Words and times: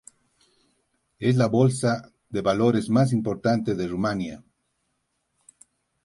Es 1.19 1.35
la 1.35 1.47
bolsa 1.47 2.11
de 2.29 2.41
valores 2.41 2.89
más 2.89 3.13
importante 3.13 3.75
de 3.75 3.87
Rumanía. 3.87 4.43